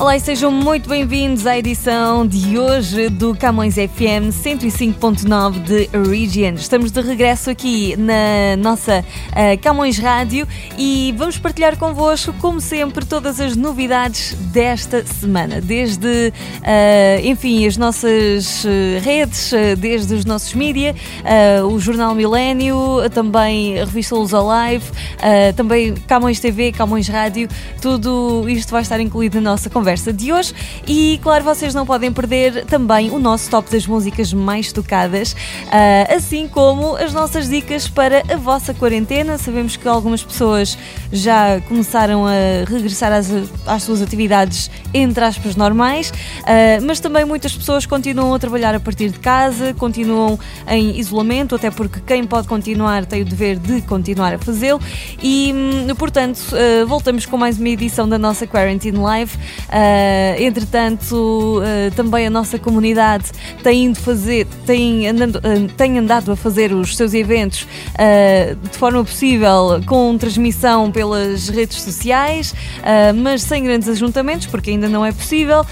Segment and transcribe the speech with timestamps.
[0.00, 6.54] Olá e sejam muito bem-vindos à edição de hoje do Camões FM 105.9 de Region.
[6.54, 13.04] Estamos de regresso aqui na nossa uh, Camões Rádio e vamos partilhar convosco, como sempre,
[13.04, 15.60] todas as novidades desta semana.
[15.60, 16.32] Desde, uh,
[17.22, 18.68] enfim, as nossas uh,
[19.02, 20.96] redes, desde os nossos mídia,
[21.70, 22.76] o Jornal Milênio,
[23.12, 24.86] também a revista Luz Live,
[25.56, 27.48] também Camões TV, Camões Rádio,
[27.82, 30.54] tudo isto vai estar incluído na nossa conversa conversa de hoje
[30.86, 36.14] e, claro, vocês não podem perder também o nosso top das músicas mais tocadas, uh,
[36.14, 39.36] assim como as nossas dicas para a vossa quarentena.
[39.36, 40.78] Sabemos que algumas pessoas
[41.12, 43.28] já começaram a regressar às,
[43.66, 48.80] às suas atividades, entre aspas, normais, uh, mas também muitas pessoas continuam a trabalhar a
[48.80, 53.82] partir de casa, continuam em isolamento, até porque quem pode continuar tem o dever de
[53.82, 54.80] continuar a fazê-lo
[55.20, 59.32] e, hum, portanto, uh, voltamos com mais uma edição da nossa Quarantine Live.
[59.70, 63.30] Uh, entretanto, uh, também a nossa comunidade
[63.62, 67.66] tem ido fazer, tem andado, uh, tem andado a fazer os seus eventos
[68.70, 72.54] de forma possível com transmissão pelas redes sociais,
[73.14, 75.64] mas sem grandes ajuntamentos, porque ainda não é possível.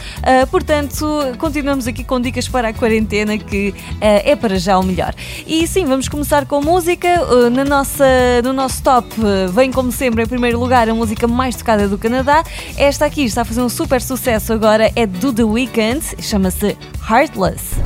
[0.50, 1.06] portanto,
[1.38, 5.14] continuamos aqui com dicas para a quarentena, que é para já o melhor.
[5.46, 7.08] E sim, vamos começar com música.
[7.50, 8.04] na nossa,
[8.44, 9.08] no nosso top,
[9.52, 12.44] vem como sempre, em primeiro lugar, a música mais tocada do Canadá.
[12.76, 16.76] Esta aqui está a fazer um super sucesso agora é do The Weeknd, chama-se
[17.08, 17.76] Heartless.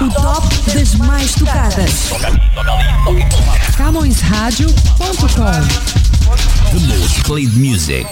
[0.00, 2.10] O top das mais tocadas.
[3.76, 5.50] CamõesRádio.com
[6.70, 8.06] The most played music.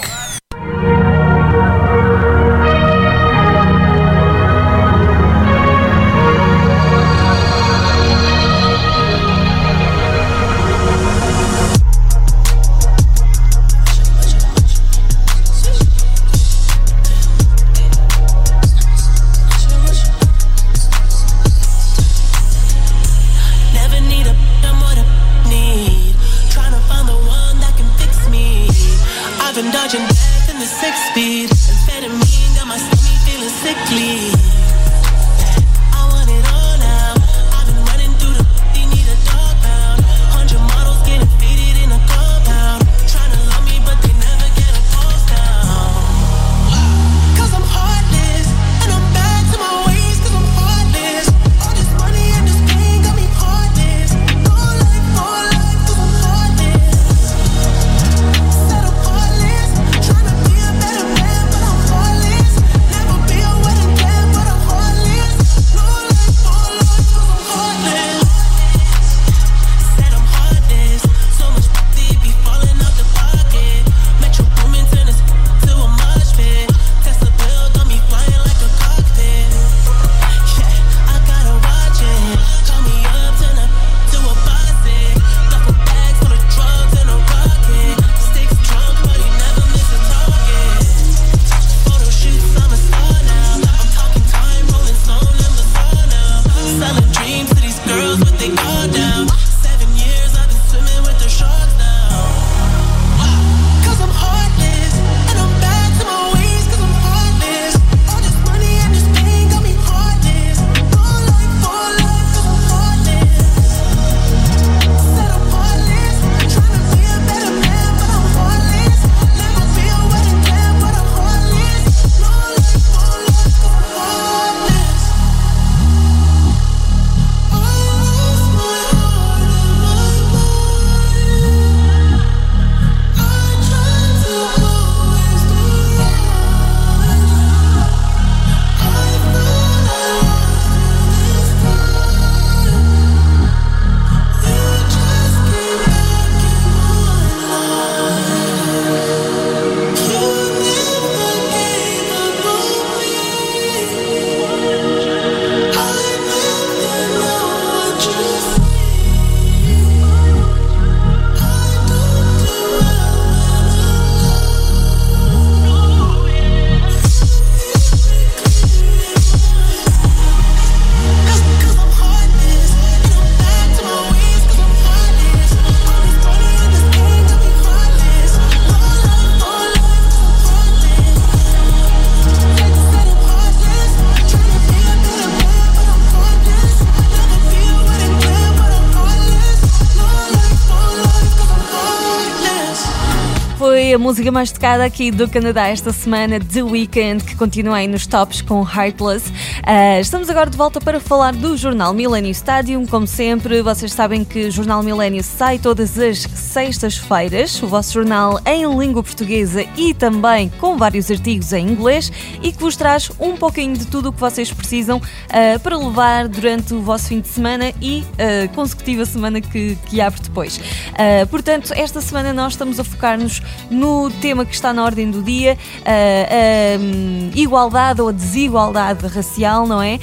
[194.22, 198.40] Música mais tocada aqui do Canadá esta semana, The Weeknd, que continua aí nos tops
[198.40, 199.32] com Heartless.
[199.62, 202.84] Uh, estamos agora de volta para falar do jornal Millennium Stadium.
[202.84, 208.40] Como sempre, vocês sabem que o jornal Millennium sai todas as sextas-feiras, o vosso jornal
[208.44, 212.10] em língua portuguesa e também com vários artigos em inglês
[212.42, 216.26] e que vos traz um pouquinho de tudo o que vocês precisam uh, para levar
[216.26, 220.56] durante o vosso fim de semana e a uh, consecutiva semana que, que abre depois.
[220.56, 225.22] Uh, portanto, esta semana nós estamos a focar-nos no tema que está na ordem do
[225.22, 225.56] dia,
[225.86, 229.98] a um, igualdade ou desigualdade racial, não é?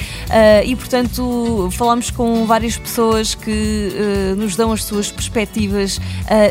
[0.65, 3.91] e portanto, falamos com várias pessoas que
[4.37, 5.99] nos dão as suas perspectivas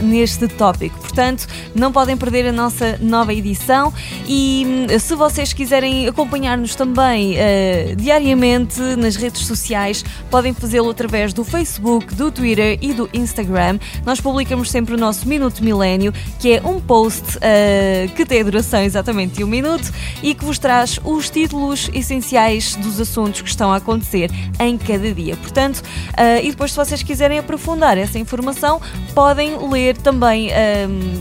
[0.02, 0.98] neste tópico.
[0.98, 3.92] Portanto, não podem perder a nossa nova edição
[4.26, 11.32] e hum, se vocês quiserem acompanhar-nos também uh, diariamente nas redes sociais, podem fazê-lo através
[11.32, 13.78] do Facebook, do Twitter e do Instagram.
[14.04, 18.44] Nós publicamos sempre o nosso Minuto Milênio, que é um post uh, que tem a
[18.44, 19.92] duração exatamente de um minuto
[20.22, 25.12] e que vos traz os títulos essenciais dos assuntos que estão a acontecer em cada
[25.12, 25.36] dia.
[25.36, 28.80] Portanto, uh, e depois, se vocês quiserem aprofundar essa informação,
[29.14, 30.50] podem ler também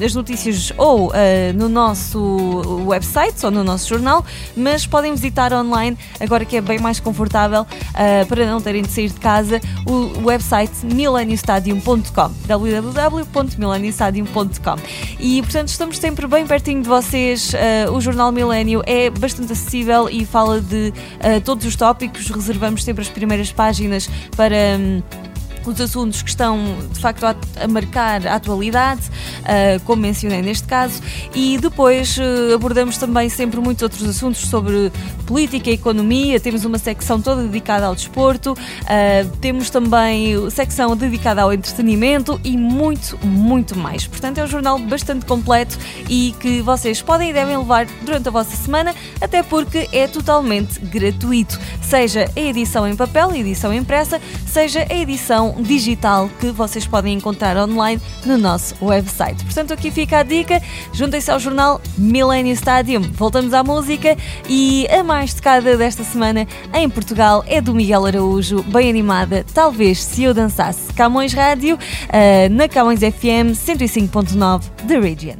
[0.03, 1.11] as notícias ou
[1.55, 4.25] no nosso website ou no nosso jornal,
[4.55, 8.91] mas podem visitar online, agora que é bem mais confortável, uh, para não terem de
[8.91, 14.75] sair de casa, o website millenniumstadium.com www.millenniumstadium.com
[15.19, 17.53] E portanto estamos sempre bem pertinho de vocês.
[17.53, 22.29] Uh, o Jornal Milênio é bastante acessível e fala de uh, todos os tópicos.
[22.29, 24.55] Reservamos sempre as primeiras páginas para.
[24.79, 25.26] Um,
[25.71, 26.57] os assuntos que estão
[26.91, 31.01] de facto a, a marcar a atualidade, uh, como mencionei neste caso,
[31.33, 34.91] e depois uh, abordamos também sempre muitos outros assuntos sobre
[35.25, 36.39] política economia.
[36.39, 42.57] Temos uma secção toda dedicada ao desporto, uh, temos também secção dedicada ao entretenimento e
[42.57, 44.07] muito, muito mais.
[44.07, 45.77] Portanto, é um jornal bastante completo
[46.09, 50.79] e que vocês podem e devem levar durante a vossa semana, até porque é totalmente
[50.79, 51.59] gratuito.
[51.81, 57.13] Seja a edição em papel, a edição impressa, seja a edição digital que vocês podem
[57.13, 59.43] encontrar online no nosso website.
[59.43, 60.61] Portanto, aqui fica a dica,
[60.93, 63.01] juntem-se ao jornal Millennium Stadium.
[63.01, 64.15] Voltamos à música
[64.47, 70.03] e a mais tocada desta semana em Portugal é do Miguel Araújo, bem animada, talvez
[70.03, 70.93] se eu dançasse.
[70.93, 75.37] Camões Rádio, uh, na Camões FM 105.9 The Region.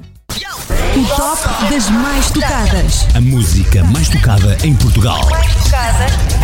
[0.97, 3.07] O top das mais tocadas.
[3.15, 5.21] A música mais tocada em Portugal.
[5.29, 6.36] Mais tocada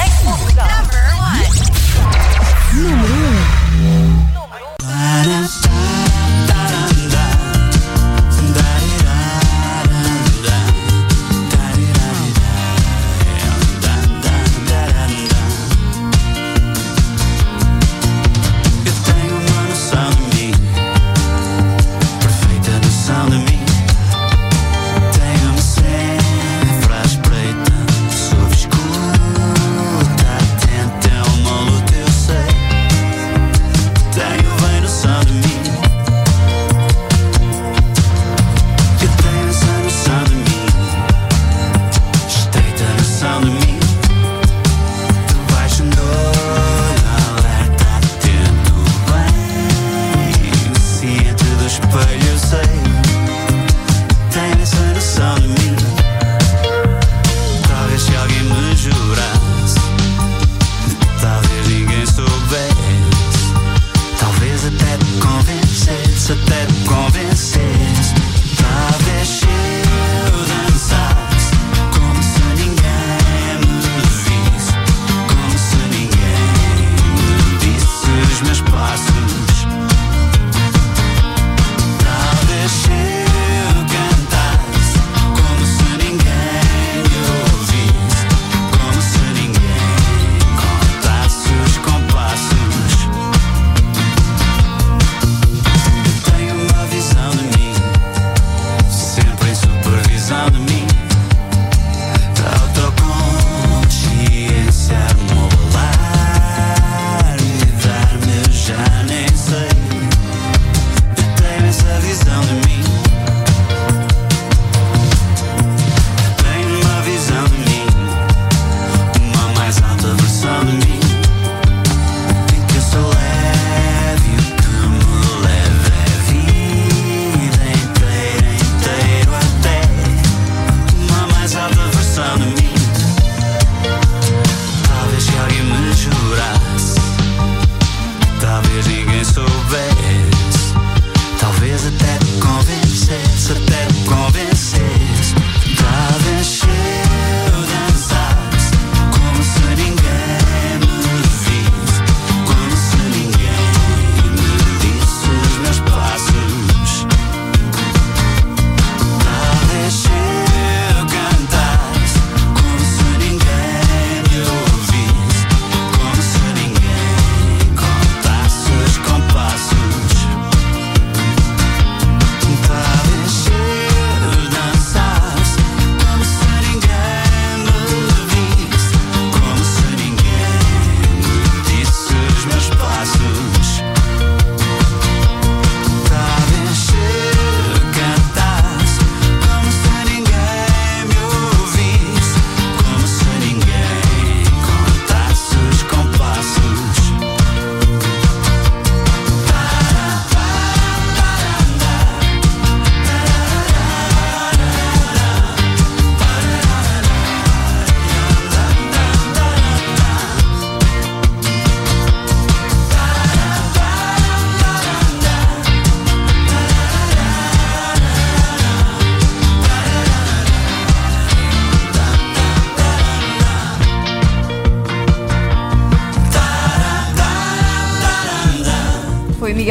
[5.23, 5.72] Tenho-me sempre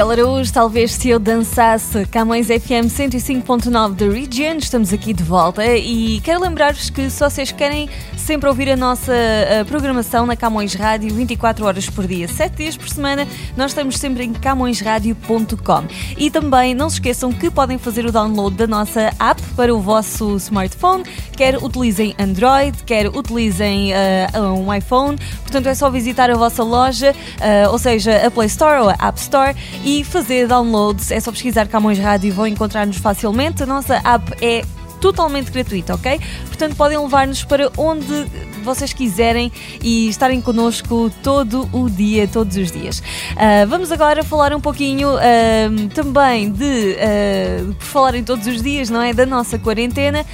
[0.03, 5.65] Oi, Miguel Talvez se eu dançasse Camões FM 105.9 da Region, estamos aqui de volta
[5.65, 9.13] e quero lembrar-vos que se vocês querem sempre ouvir a nossa
[9.61, 13.99] a programação na Camões Rádio 24 horas por dia, 7 dias por semana, nós estamos
[13.99, 15.85] sempre em camõesradio.com.
[16.17, 19.81] E também não se esqueçam que podem fazer o download da nossa app para o
[19.81, 21.05] vosso smartphone,
[21.37, 27.13] quer utilizem Android, quer utilizem uh, um iPhone, portanto é só visitar a vossa loja,
[27.13, 31.11] uh, ou seja, a Play Store ou a App Store e fazer downloads.
[31.11, 33.63] É só pesquisar Camões Rádio e vão encontrar-nos facilmente.
[33.63, 34.63] A nossa app é
[35.03, 36.21] totalmente gratuita, ok?
[36.47, 38.25] Portanto, podem levar-nos para onde
[38.63, 39.51] vocês quiserem
[39.83, 43.01] e estarem connosco todo o dia, todos os dias.
[43.01, 48.63] Uh, vamos agora falar um pouquinho uh, também de, uh, por falar em todos os
[48.63, 49.13] dias, não é?
[49.13, 50.25] Da nossa quarentena.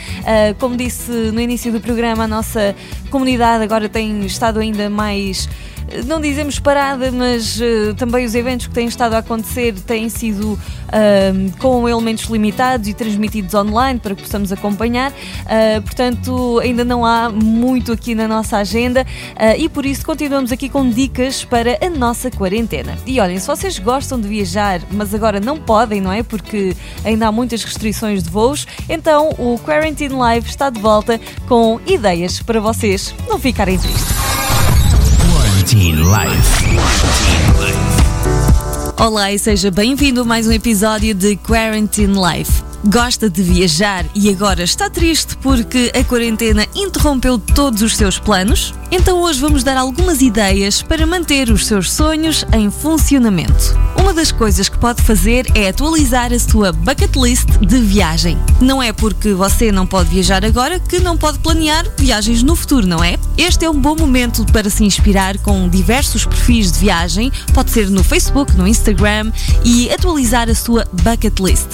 [0.58, 2.76] como disse no início do programa, a nossa
[3.10, 5.48] comunidade agora tem estado ainda mais
[6.06, 10.52] não dizemos parada, mas uh, também os eventos que têm estado a acontecer têm sido
[10.52, 15.10] uh, com elementos limitados e transmitidos online para que possamos acompanhar.
[15.10, 19.06] Uh, portanto, ainda não há muito aqui na nossa agenda
[19.58, 22.96] e por isso continuamos aqui com dicas para a nossa quarentena.
[23.06, 26.22] E olhem, se vocês gostam de viajar, mas agora não podem, não é?
[26.22, 31.80] Porque ainda há muitas restrições de voos, então o Quarantine Live está de volta com
[31.86, 34.27] ideias para vocês não ficarem tristes.
[35.68, 36.64] Quarantine Life.
[38.98, 42.67] Olá e seja bem-vindo a mais um episódio de Quarantine Life.
[42.84, 48.72] Gosta de viajar e agora está triste porque a quarentena interrompeu todos os seus planos?
[48.90, 53.76] Então hoje vamos dar algumas ideias para manter os seus sonhos em funcionamento.
[54.00, 58.38] Uma das coisas que pode fazer é atualizar a sua bucket list de viagem.
[58.60, 62.86] Não é porque você não pode viajar agora que não pode planear viagens no futuro,
[62.86, 63.18] não é?
[63.36, 67.90] Este é um bom momento para se inspirar com diversos perfis de viagem, pode ser
[67.90, 69.32] no Facebook, no Instagram
[69.64, 71.66] e atualizar a sua bucket list.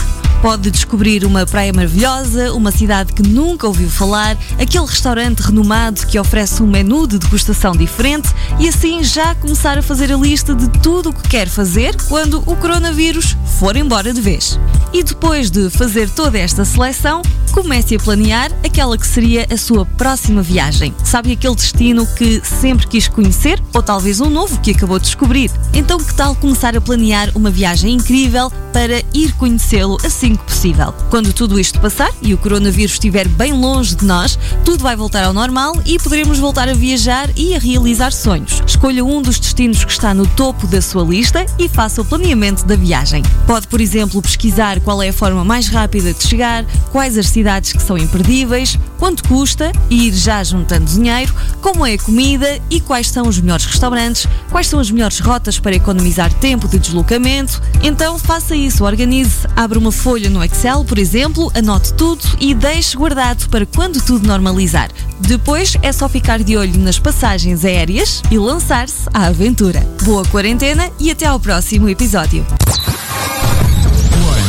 [0.45, 6.19] Pode descobrir uma praia maravilhosa, uma cidade que nunca ouviu falar, aquele restaurante renomado que
[6.19, 8.29] oferece um menu de degustação diferente
[8.61, 12.43] e assim já começar a fazer a lista de tudo o que quer fazer quando
[12.45, 14.61] o coronavírus for embora de vez.
[14.93, 17.23] E depois de fazer toda esta seleção,
[17.55, 20.93] comece a planear aquela que seria a sua próxima viagem.
[21.05, 25.53] Sabe aquele destino que sempre quis conhecer ou talvez um novo que acabou de descobrir?
[25.73, 30.93] Então, que tal começar a planear uma viagem incrível para ir conhecê-lo assim que possível?
[31.11, 35.23] Quando tudo isto passar e o coronavírus estiver bem longe de nós, tudo vai voltar
[35.23, 38.61] ao normal e poderemos voltar a viajar e a realizar sonhos.
[38.67, 42.67] Escolha um dos destinos que está no topo da sua lista e faça o planeamento
[42.67, 43.23] da viagem.
[43.47, 47.44] Pode, por exemplo, pesquisar qual é a forma mais rápida de chegar, quais as cidades
[47.45, 52.81] que são imperdíveis, quanto custa e ir já juntando dinheiro, como é a comida e
[52.81, 57.61] quais são os melhores restaurantes, quais são as melhores rotas para economizar tempo de deslocamento.
[57.83, 62.97] Então faça isso, organize, abra uma folha no Excel, por exemplo, anote tudo e deixe
[62.97, 64.91] guardado para quando tudo normalizar.
[65.21, 69.81] Depois é só ficar de olho nas passagens aéreas e lançar-se à aventura.
[70.03, 72.45] Boa quarentena e até ao próximo episódio.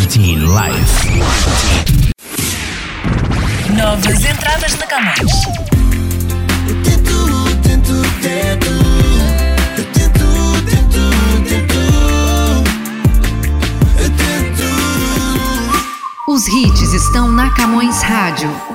[0.05, 2.04] Quarantine Life.
[3.75, 5.32] Novas entradas na Camões.
[16.27, 18.75] Os hits estão na Camões Rádio.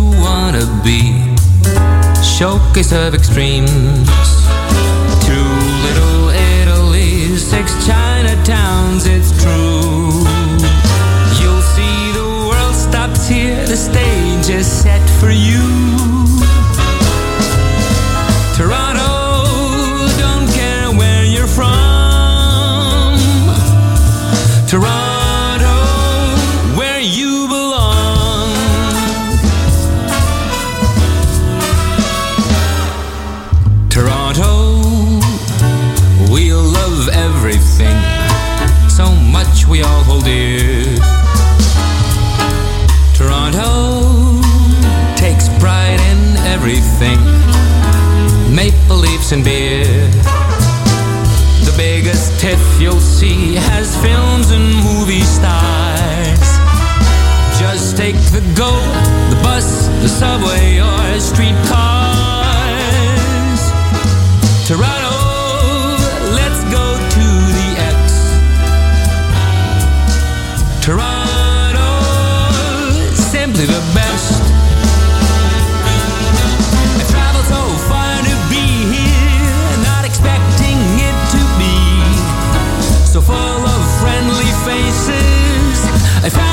[0.00, 1.00] you wanna be.
[2.22, 4.08] Showcase of extremes.
[5.26, 5.50] Two
[5.86, 10.10] little Italy's, six Chinatowns, it's true.
[11.38, 15.64] You'll see the world stops here, the stage is set for you.
[18.56, 18.89] Toronto
[49.32, 49.84] And beer.
[51.62, 56.40] The biggest tiff you'll see has films and movie stars.
[57.60, 58.72] Just take the go,
[59.30, 61.60] the bus, the subway, or streetcars.
[64.66, 64.99] Toronto, let's
[86.22, 86.49] I found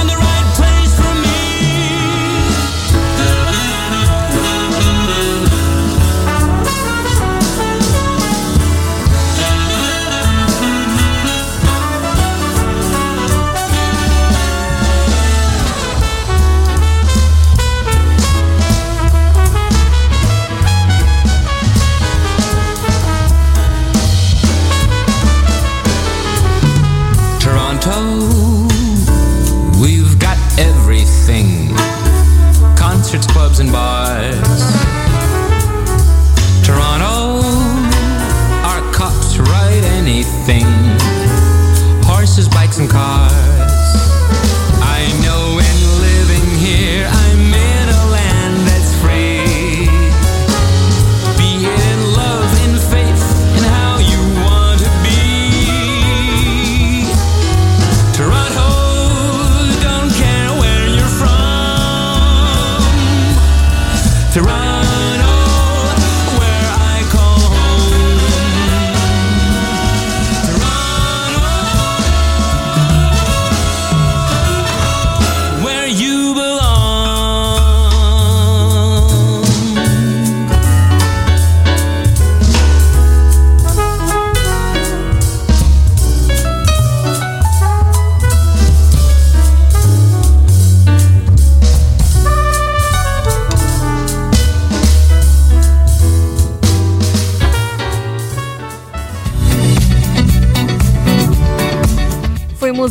[33.60, 33.97] and bars.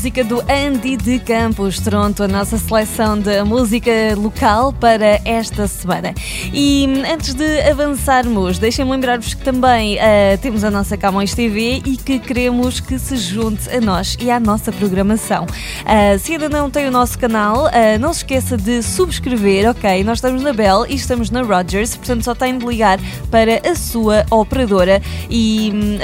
[0.07, 6.15] Música do Andy de Campos, Toronto, a nossa seleção de música local para esta semana.
[6.53, 11.83] E hum, antes de avançarmos, deixem-me lembrar-vos que também ah, temos a nossa Camões TV
[11.85, 15.45] e que queremos que se junte a nós e à nossa programação.
[15.85, 20.05] Ah, se ainda não tem o nosso canal, ah, não se esqueça de subscrever, ok?
[20.05, 23.75] Nós estamos na Bell e estamos na Rogers, portanto só tem de ligar para a
[23.75, 25.99] sua operadora e hum,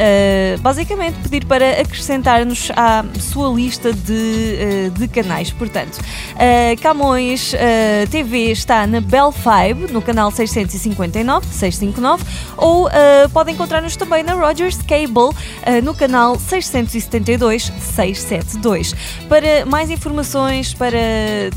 [0.60, 5.50] basicamente pedir para acrescentar-nos à sua lista de, eh, de canais.
[5.50, 5.98] Portanto,
[6.36, 12.24] a Camões eh, TV está na Bell 5, no canal 659, 659,
[12.56, 18.94] ou eh, pode encontrar-nos também na Rogers Cable, eh, no canal 672, 672.
[19.28, 20.98] Para mais informações, para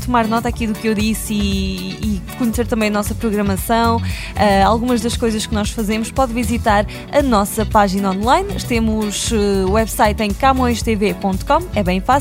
[0.04, 4.00] tomar nota aqui do que eu disse e, e conhecer também a nossa programação,
[4.34, 8.48] eh, algumas das coisas que nós fazemos, pode visitar a nossa página online.
[8.66, 12.15] Temos eh, o website em camõestv.com, é bem fácil,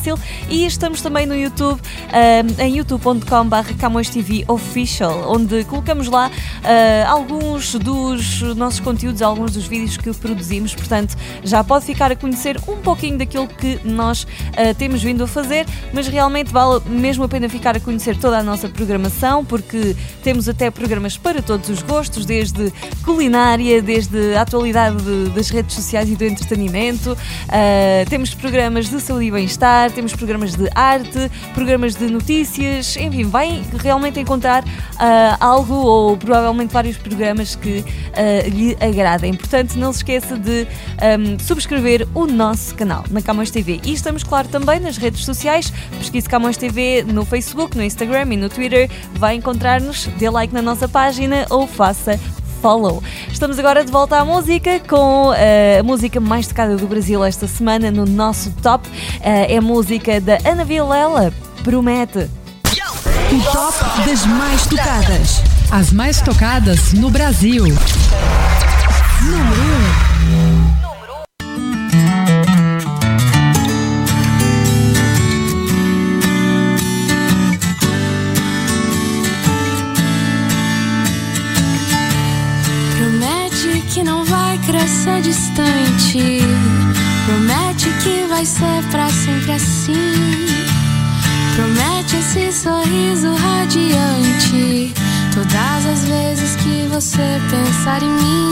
[0.49, 1.79] e estamos também no YouTube,
[2.11, 3.55] eh, em youtube.com.br
[4.47, 6.29] Official, onde colocamos lá
[6.63, 12.15] eh, alguns dos nossos conteúdos, alguns dos vídeos que produzimos, portanto já pode ficar a
[12.15, 17.23] conhecer um pouquinho daquilo que nós eh, temos vindo a fazer, mas realmente vale mesmo
[17.23, 21.69] a pena ficar a conhecer toda a nossa programação, porque temos até programas para todos
[21.69, 22.71] os gostos, desde
[23.03, 28.99] culinária, desde a atualidade de- das redes sociais e do entretenimento, ah, temos programas de
[28.99, 34.63] saúde e bem-estar, temos programas de arte, programas de notícias, enfim, vai realmente encontrar
[34.97, 39.33] ah, algo ou provavelmente vários programas que ah, lhe agradem.
[39.33, 40.67] Portanto, não se esqueça de
[41.01, 43.79] ahm, subscrever o nosso canal na Camões TV.
[43.83, 45.71] E estamos, claro, também nas redes sociais.
[45.97, 48.89] Pesquise Camões TV no Facebook, no Instagram e no Twitter.
[49.13, 52.19] Vai encontrar-nos, dê like na nossa página ou faça
[52.61, 53.03] Follow.
[53.31, 57.47] Estamos agora de volta à música com eh, a música mais tocada do Brasil esta
[57.47, 58.87] semana no nosso top.
[59.21, 62.29] Eh, é a música da Ana Vilela, Promete.
[63.31, 65.41] O top das mais tocadas.
[65.71, 67.65] As mais tocadas no Brasil.
[69.21, 69.64] Número
[85.05, 86.39] crescer distante.
[87.25, 89.93] Promete que vai ser pra sempre assim.
[91.55, 94.93] Promete esse sorriso radiante.
[95.33, 98.51] Todas as vezes que você pensar em mim.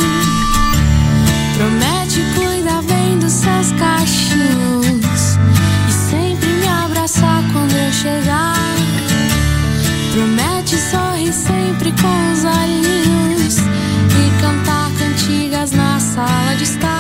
[1.58, 5.38] Promete cuidar bem dos seus cachinhos.
[5.90, 8.56] E sempre me abraçar quando eu chegar.
[10.14, 13.13] Promete sorrir sempre com os olhinhos
[16.14, 16.93] sala de estar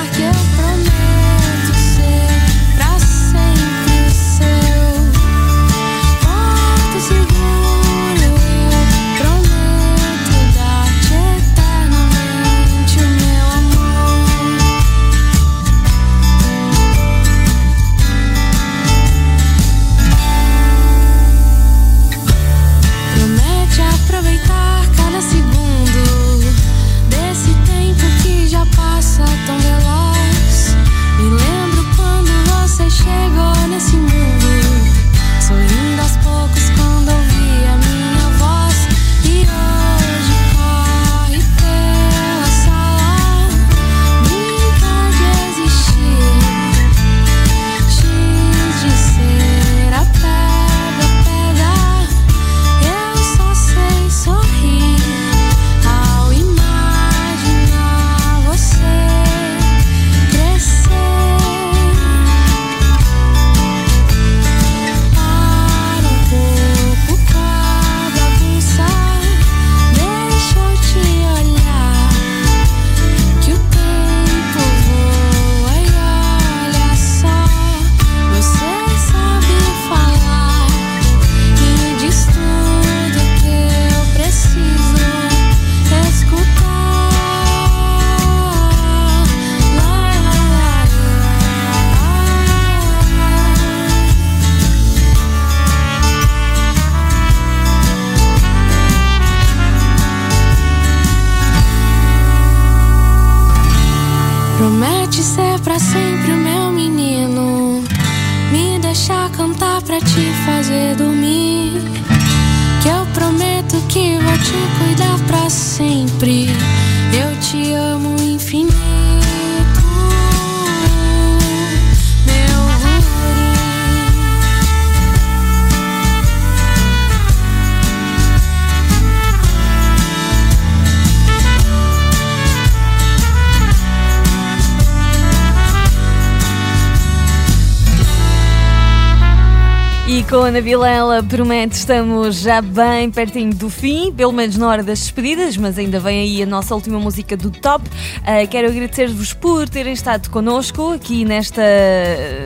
[140.54, 144.68] E com a Ana Vilela, promete, estamos já bem pertinho do fim, pelo menos na
[144.68, 147.89] hora das despedidas, mas ainda vem aí a nossa última música do top.
[148.24, 151.63] Ah, quero agradecer-vos por terem estado connosco aqui nesta,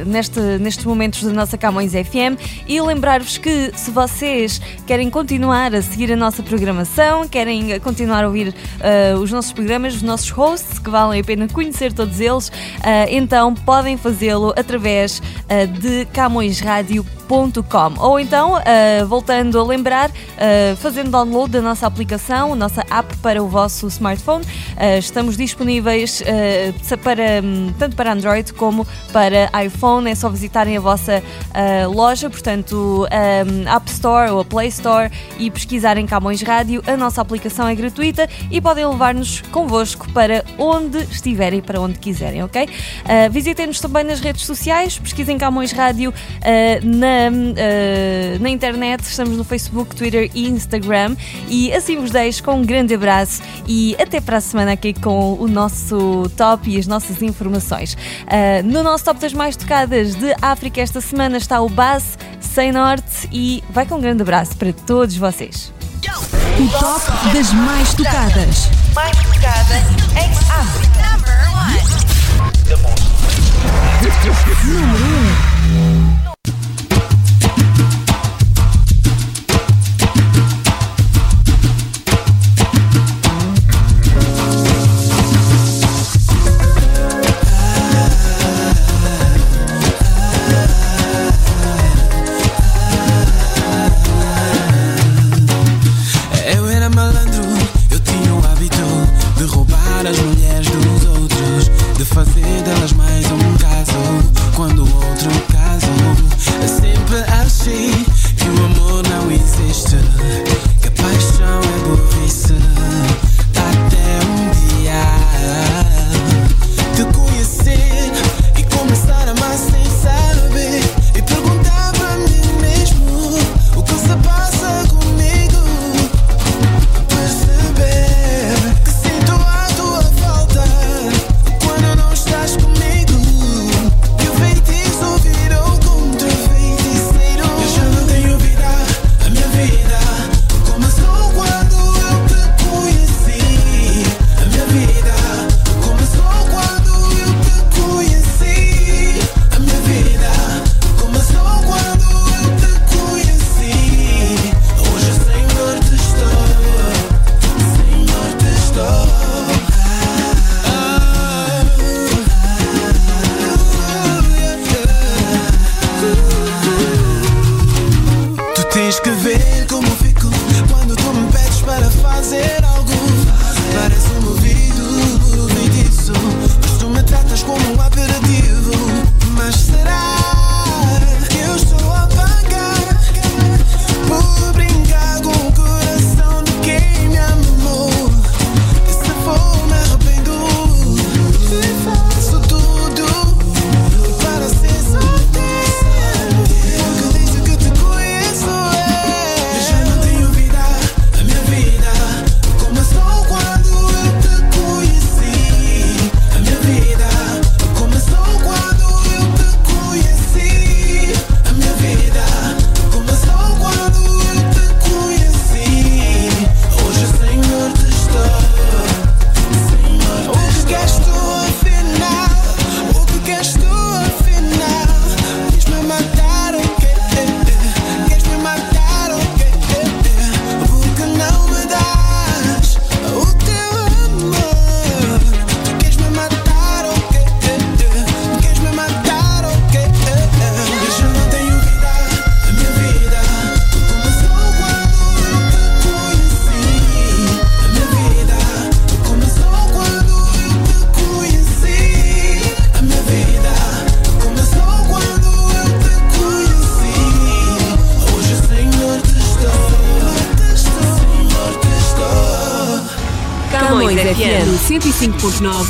[0.06, 5.82] nesta, nestes momentos da nossa Camões FM e lembrar-vos que se vocês querem continuar a
[5.82, 10.80] seguir a nossa programação, querem continuar a ouvir ah, os nossos programas, os nossos hosts,
[10.80, 12.52] que valem a pena conhecer todos eles,
[12.84, 15.22] ah, então podem fazê-lo através
[15.82, 17.18] de camõesradio.com
[18.00, 23.42] ou então, ah, voltando a lembrar, ah, fazendo download da nossa aplicação, nossa app para
[23.42, 24.46] o vosso smartphone.
[24.76, 26.24] Ah, estamos disponíveis
[27.04, 30.10] para, hum, tanto para Android como para iPhone.
[30.10, 31.24] É só visitarem a vossa
[31.92, 33.08] loja, portanto,
[33.68, 36.84] a App Store ou a Play Store e pesquisarem Camões Rádio.
[36.86, 42.44] A nossa aplicação é gratuita e podem levar-nos convosco para onde estiverem, para onde quiserem,
[42.44, 42.68] ok?
[43.32, 46.14] Visitem-nos também nas redes sociais, pesquisem Camões Rádio
[46.84, 51.16] na, ah, eh, na internet, estamos no Facebook, Twitter e Instagram.
[51.48, 55.36] E assim vos deixo com um grande abraço e até para a semana aqui com
[55.36, 57.94] o nosso top e as nossas informações.
[57.94, 62.72] Uh, no nosso top das mais tocadas de África esta semana está o Bass Sem
[62.72, 65.72] Norte e vai com um grande abraço para todos vocês.
[66.60, 68.70] O top das mais tocadas.
[68.94, 69.84] Mais tocadas
[70.16, 70.98] em África.
[74.66, 75.06] Número
[75.84, 75.87] 1.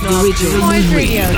[0.10, 1.37] Music Noise Radio.